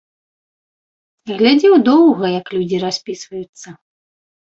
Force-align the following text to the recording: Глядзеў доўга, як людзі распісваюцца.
Глядзеў 1.43 1.73
доўга, 1.91 2.25
як 2.39 2.45
людзі 2.57 2.77
распісваюцца. 2.89 3.67